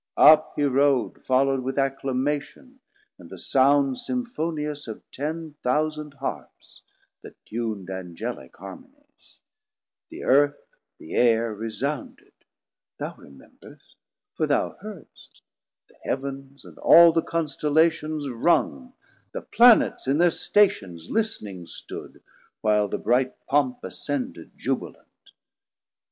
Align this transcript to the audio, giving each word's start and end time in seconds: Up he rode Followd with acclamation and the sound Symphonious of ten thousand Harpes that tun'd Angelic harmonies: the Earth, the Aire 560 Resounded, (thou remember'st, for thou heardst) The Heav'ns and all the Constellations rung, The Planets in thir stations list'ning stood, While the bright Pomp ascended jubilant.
Up 0.17 0.53
he 0.55 0.63
rode 0.63 1.23
Followd 1.23 1.61
with 1.61 1.77
acclamation 1.77 2.79
and 3.19 3.29
the 3.29 3.37
sound 3.37 3.99
Symphonious 3.99 4.87
of 4.87 5.03
ten 5.11 5.53
thousand 5.61 6.15
Harpes 6.15 6.81
that 7.21 7.35
tun'd 7.45 7.87
Angelic 7.87 8.57
harmonies: 8.57 9.41
the 10.09 10.23
Earth, 10.23 10.57
the 10.97 11.13
Aire 11.13 11.51
560 11.51 11.63
Resounded, 11.63 12.33
(thou 12.97 13.13
remember'st, 13.15 13.95
for 14.33 14.47
thou 14.47 14.75
heardst) 14.81 15.43
The 15.87 15.97
Heav'ns 16.03 16.65
and 16.65 16.79
all 16.79 17.11
the 17.11 17.21
Constellations 17.21 18.27
rung, 18.27 18.93
The 19.33 19.43
Planets 19.43 20.07
in 20.07 20.17
thir 20.17 20.31
stations 20.31 21.11
list'ning 21.11 21.67
stood, 21.67 22.23
While 22.61 22.87
the 22.87 22.97
bright 22.97 23.35
Pomp 23.45 23.83
ascended 23.83 24.53
jubilant. 24.57 25.29